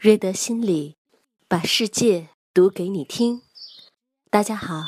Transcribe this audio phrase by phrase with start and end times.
[0.00, 0.94] 瑞德心理，
[1.48, 3.42] 把世界读给你听。
[4.30, 4.84] 大家好，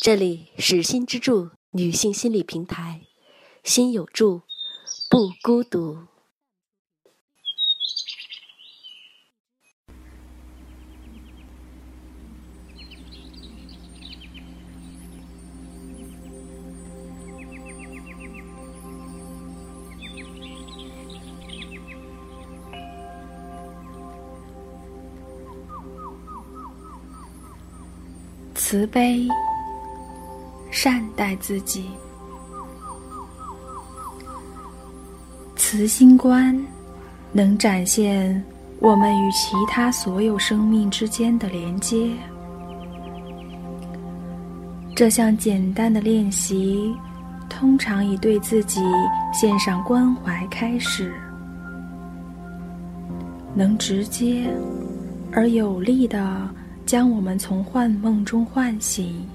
[0.00, 3.00] 这里是心之助女性心理平台，
[3.64, 4.42] 心有助，
[5.10, 6.06] 不孤独。
[28.66, 29.28] 慈悲，
[30.70, 31.84] 善待自己。
[35.54, 36.58] 慈心观
[37.30, 38.42] 能展现
[38.80, 42.10] 我们与其他所有生命之间的连接。
[44.96, 46.90] 这项简单的练习，
[47.50, 48.80] 通常以对自己
[49.30, 51.12] 献上关怀开始，
[53.54, 54.50] 能直接
[55.32, 56.48] 而有力的。
[56.86, 59.26] 将我们从幻梦中唤醒，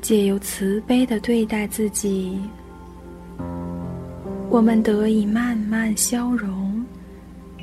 [0.00, 2.38] 借由慈悲的对待自己，
[4.50, 6.84] 我们得以慢慢消融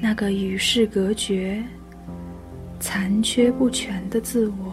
[0.00, 1.60] 那个与世隔绝、
[2.78, 4.72] 残缺不全的自我。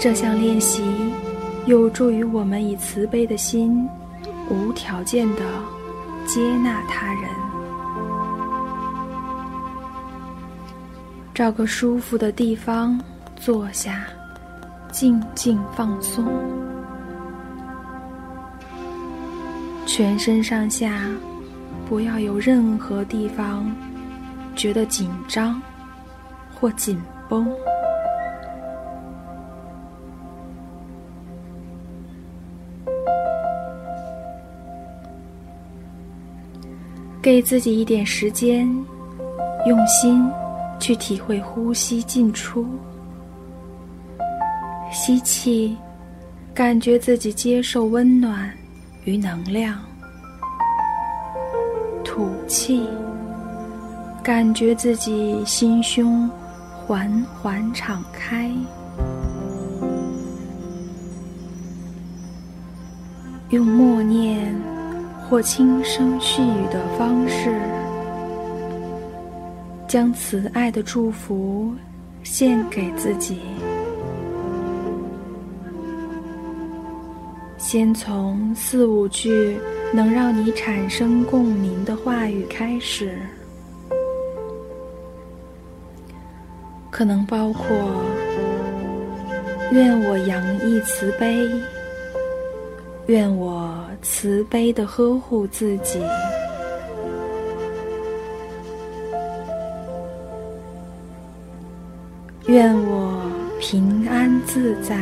[0.00, 0.82] 这项练习
[1.66, 3.88] 有助于我们以慈悲的心，
[4.50, 5.42] 无条件的。
[6.28, 7.30] 接纳他人，
[11.34, 13.00] 找个舒服的地方
[13.34, 14.04] 坐下，
[14.92, 16.26] 静静放松，
[19.86, 21.06] 全身上下
[21.88, 23.74] 不要有任何地方
[24.54, 25.58] 觉得紧张
[26.54, 27.50] 或紧绷。
[37.20, 38.66] 给自己一点时间，
[39.66, 40.24] 用心
[40.78, 42.64] 去体会呼吸进出。
[44.92, 45.76] 吸气，
[46.54, 48.50] 感觉自己接受温暖
[49.04, 49.74] 与能量；
[52.04, 52.88] 吐气，
[54.22, 56.30] 感觉自己心胸
[56.70, 58.50] 缓缓敞开。
[63.50, 64.77] 用默念。
[65.28, 67.54] 或轻声细语的方式，
[69.86, 71.70] 将慈爱的祝福
[72.22, 73.38] 献给自己。
[77.58, 79.58] 先从四五句
[79.92, 83.18] 能让你产生共鸣的话语开始，
[86.90, 87.76] 可能包括
[89.72, 91.46] “愿我洋溢慈悲”。
[93.08, 95.98] 愿我慈悲的呵护自己，
[102.48, 103.22] 愿我
[103.58, 104.94] 平安自在，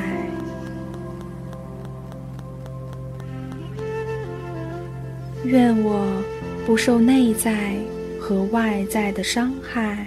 [5.43, 6.07] 愿我
[6.65, 7.75] 不受内在
[8.21, 10.07] 和外在的伤害，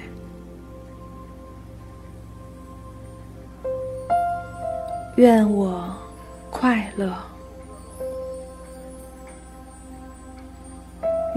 [5.17, 5.93] 愿我
[6.49, 7.13] 快乐。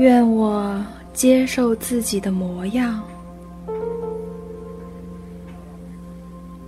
[0.02, 3.00] 愿我接受自己的模样，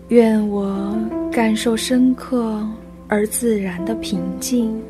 [0.06, 0.96] 愿我
[1.32, 2.64] 感受深刻
[3.08, 4.80] 而自然的平静，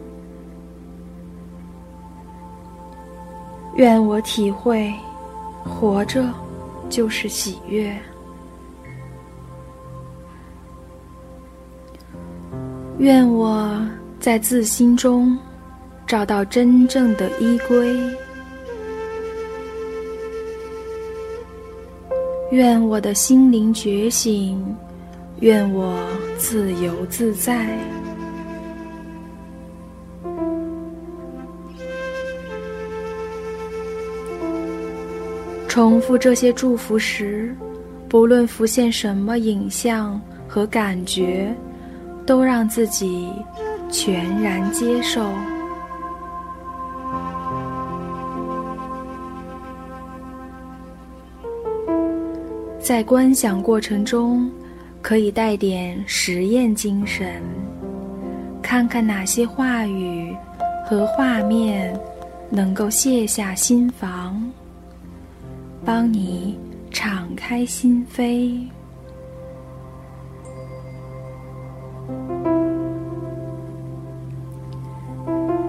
[3.77, 4.93] 愿我体会
[5.65, 6.23] 活着
[6.91, 7.99] 就是喜悦，
[12.99, 13.83] 愿我
[14.21, 15.35] 在自心中
[16.07, 17.99] 找到真正的依归。
[22.55, 24.65] 愿我的心灵觉醒，
[25.41, 25.99] 愿我
[26.39, 27.67] 自由自在。
[35.67, 37.53] 重复这些祝福时，
[38.09, 41.53] 不论浮现什么影像和感觉，
[42.25, 43.29] 都让自己
[43.91, 45.27] 全然接受。
[52.85, 54.47] 在观想过程中，
[55.01, 57.41] 可以带点实验精神，
[58.61, 60.37] 看看哪些话语
[60.87, 61.99] 和画面
[62.51, 64.39] 能够卸下心防，
[65.83, 66.59] 帮你
[66.91, 68.69] 敞开心扉。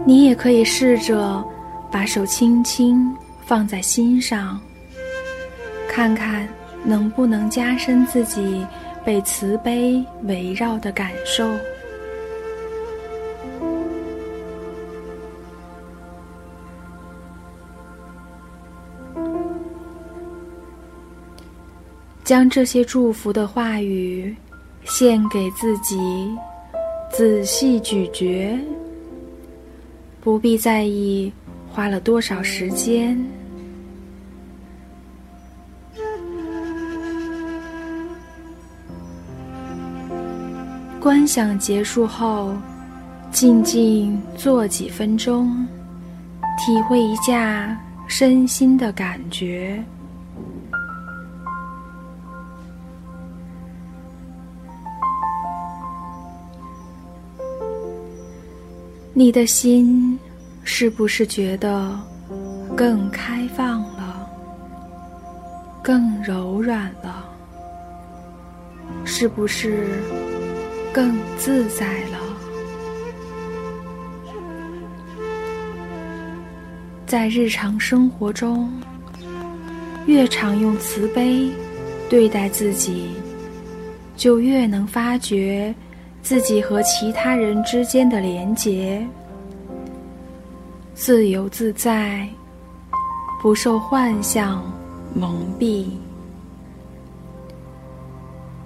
[0.05, 1.41] 你也可以试着
[1.89, 3.09] 把手轻轻
[3.45, 4.59] 放在心上，
[5.89, 6.45] 看看
[6.85, 8.65] 能不能加深自己
[9.03, 11.49] 被慈悲围绕的感受。
[22.23, 24.35] 将这些祝福的话语
[24.83, 25.99] 献给自己，
[27.11, 28.59] 仔细咀嚼。
[30.21, 31.31] 不必在意
[31.69, 33.15] 花了多少时间。
[41.05, 42.51] 观想结束后，
[43.31, 45.55] 静静坐几分钟，
[46.57, 49.79] 体会一下身心的感觉。
[59.13, 60.17] 你的心
[60.63, 61.95] 是不是觉得
[62.75, 64.27] 更开放了，
[65.83, 67.23] 更柔软了？
[69.05, 70.01] 是不是
[70.95, 72.17] 更自在了？
[77.05, 78.71] 在日常生活中，
[80.05, 81.51] 越常用慈悲
[82.09, 83.09] 对待自己，
[84.15, 85.75] 就越能发觉。
[86.21, 89.05] 自己和其他人之间的连结，
[90.95, 92.27] 自由自在，
[93.41, 94.63] 不受幻象
[95.13, 95.87] 蒙蔽，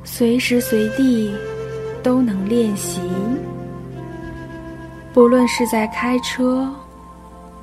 [0.06, 1.34] 随时随地
[2.04, 3.02] 都能练习。
[5.14, 6.70] 不论是在开车、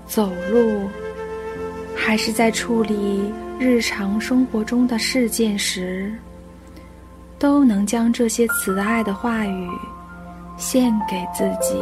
[0.07, 0.89] 走路，
[1.95, 6.13] 还是在处理日常生活中的事件时。
[7.39, 9.69] 都能将这些慈爱的话语
[10.57, 11.79] 献给自己。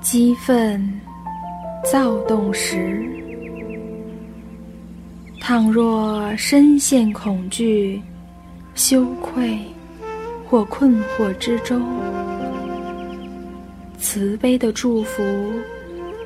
[0.00, 1.00] 激愤、
[1.90, 3.19] 躁动时，
[5.50, 8.00] 倘若深陷恐惧、
[8.76, 9.58] 羞愧
[10.46, 11.82] 或困惑之中，
[13.98, 15.24] 慈悲的祝福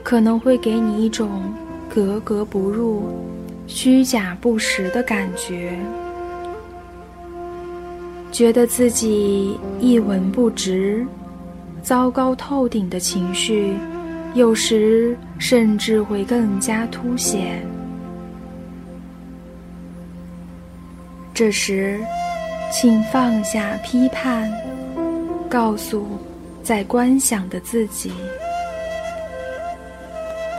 [0.03, 1.51] 可能会给你一种。
[1.89, 3.09] 格格不入、
[3.67, 5.75] 虚假不实的感觉，
[8.31, 11.07] 觉得自己一文不值、
[11.81, 13.73] 糟糕透顶的情绪，
[14.35, 17.67] 有时甚至会更加凸显。
[21.35, 21.99] 这时，
[22.71, 24.49] 请放下批判，
[25.51, 26.07] 告诉
[26.63, 28.13] 在观想的自己。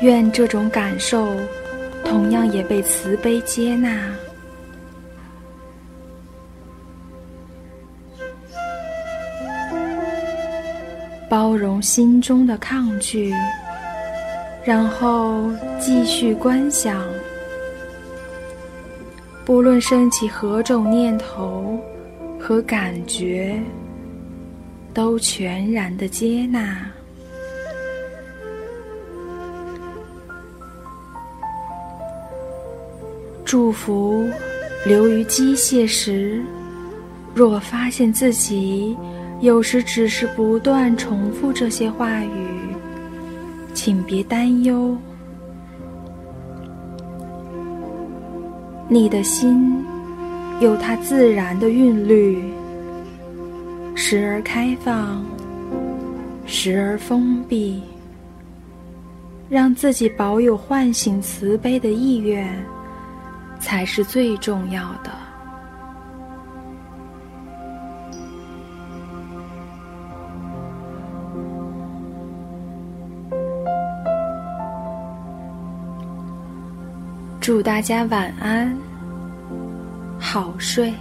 [0.02, 1.34] 愿这种感受
[2.04, 4.12] 同样也被慈悲接纳，
[11.30, 13.34] 包容心中的抗拒，
[14.66, 15.50] 然后
[15.80, 17.02] 继续观想。
[19.46, 21.80] 不论升起何种念头
[22.40, 23.62] 和感觉，
[24.92, 26.92] 都全然的接纳。
[33.46, 34.28] 祝福
[34.84, 36.42] 流于机械时，
[37.36, 38.98] 若发现自己
[39.42, 42.58] 有时只是不断重复这些话语，
[43.76, 44.98] 请别担忧。
[48.88, 49.84] 你的心
[50.60, 52.42] 有它自然的韵律，
[53.96, 55.26] 时而开放，
[56.46, 57.82] 时而封闭，
[59.50, 62.48] 让自己保有唤醒慈悲的意愿。
[63.58, 65.12] 才是最重要的。
[77.46, 78.76] 祝大家晚安，
[80.20, 80.92] 好睡。